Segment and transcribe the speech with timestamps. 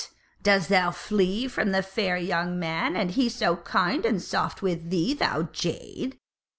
[0.41, 4.89] dost thou flee from the fair young man, and he so kind and soft with
[4.89, 6.17] thee, thou jade?